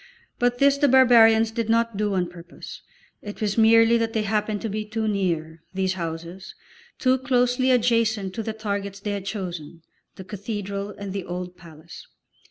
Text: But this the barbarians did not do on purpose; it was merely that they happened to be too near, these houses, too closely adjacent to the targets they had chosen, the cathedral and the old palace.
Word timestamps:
But 0.39 0.57
this 0.57 0.79
the 0.79 0.87
barbarians 0.87 1.51
did 1.51 1.69
not 1.69 1.95
do 1.95 2.15
on 2.15 2.27
purpose; 2.27 2.81
it 3.21 3.39
was 3.39 3.55
merely 3.55 3.99
that 3.99 4.13
they 4.13 4.23
happened 4.23 4.59
to 4.63 4.67
be 4.69 4.83
too 4.83 5.07
near, 5.07 5.61
these 5.75 5.93
houses, 5.93 6.55
too 6.97 7.19
closely 7.19 7.69
adjacent 7.69 8.33
to 8.33 8.41
the 8.41 8.53
targets 8.53 8.99
they 8.99 9.11
had 9.11 9.27
chosen, 9.27 9.83
the 10.15 10.23
cathedral 10.23 10.89
and 10.89 11.13
the 11.13 11.23
old 11.25 11.55
palace. 11.55 12.07